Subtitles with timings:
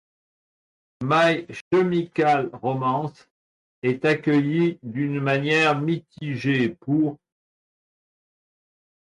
[1.03, 3.29] My Chemical Romance
[3.83, 7.19] est accueilli d'une manière mitigée pour'.